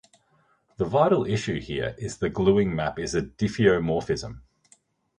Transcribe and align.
The 0.77 0.85
vital 0.85 1.27
issue 1.27 1.59
here 1.59 1.93
is 1.99 2.17
that 2.17 2.25
the 2.25 2.29
gluing 2.31 2.75
map 2.75 2.97
is 2.97 3.13
a 3.13 3.21
diffeomorphism. 3.21 4.41